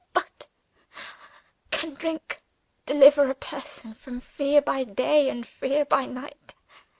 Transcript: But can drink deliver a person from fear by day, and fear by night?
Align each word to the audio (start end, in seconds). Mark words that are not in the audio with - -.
But 0.13 0.47
can 1.69 1.93
drink 1.93 2.41
deliver 2.87 3.29
a 3.29 3.35
person 3.35 3.93
from 3.93 4.19
fear 4.19 4.59
by 4.59 4.83
day, 4.83 5.29
and 5.29 5.45
fear 5.45 5.85
by 5.85 6.07
night? 6.07 6.55